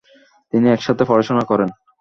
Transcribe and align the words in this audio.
তিনি 0.53 0.67
একসাথে 0.69 1.03
পড়াশোনা 1.05 1.43
করেন। 1.51 1.69